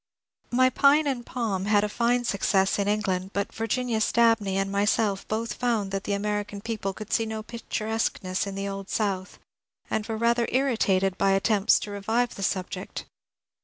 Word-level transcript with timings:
My 0.49 0.67
^^ 0.71 0.73
Pine 0.73 1.05
and 1.05 1.23
Palm" 1.23 1.65
had 1.65 1.83
a 1.83 1.87
fine 1.87 2.23
success 2.23 2.79
in 2.79 2.87
England, 2.87 3.33
but 3.33 3.53
Virginius 3.53 4.11
Dabney 4.11 4.57
and 4.57 4.71
myself 4.71 5.27
both 5.27 5.53
found 5.53 5.91
that 5.91 6.05
the 6.05 6.13
American 6.13 6.59
people 6.59 6.91
could 6.91 7.13
see 7.13 7.27
no 7.27 7.43
picturesqueness 7.43 8.47
in 8.47 8.55
the 8.55 8.67
old 8.67 8.89
South, 8.89 9.37
and 9.91 10.03
were 10.07 10.17
rather 10.17 10.47
irritated 10.51 11.19
by 11.19 11.33
attempts 11.33 11.79
to 11.81 11.91
revive 11.91 12.33
the 12.33 12.41
subject. 12.41 13.05